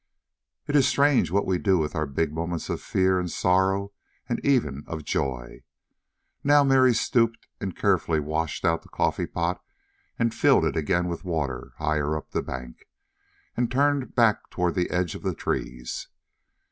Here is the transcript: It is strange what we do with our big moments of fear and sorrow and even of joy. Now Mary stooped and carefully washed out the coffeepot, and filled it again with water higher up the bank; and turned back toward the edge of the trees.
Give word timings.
It 0.65 0.75
is 0.75 0.87
strange 0.87 1.29
what 1.29 1.45
we 1.45 1.59
do 1.59 1.77
with 1.77 1.93
our 1.95 2.07
big 2.07 2.33
moments 2.33 2.71
of 2.71 2.81
fear 2.81 3.19
and 3.19 3.29
sorrow 3.29 3.93
and 4.27 4.43
even 4.43 4.83
of 4.87 5.05
joy. 5.05 5.61
Now 6.43 6.63
Mary 6.63 6.95
stooped 6.95 7.45
and 7.59 7.75
carefully 7.77 8.19
washed 8.19 8.65
out 8.65 8.81
the 8.81 8.89
coffeepot, 8.89 9.61
and 10.17 10.33
filled 10.33 10.65
it 10.65 10.75
again 10.75 11.07
with 11.07 11.23
water 11.23 11.73
higher 11.77 12.17
up 12.17 12.31
the 12.31 12.41
bank; 12.41 12.87
and 13.55 13.69
turned 13.71 14.15
back 14.15 14.49
toward 14.49 14.73
the 14.73 14.89
edge 14.89 15.13
of 15.13 15.21
the 15.21 15.35
trees. 15.35 16.07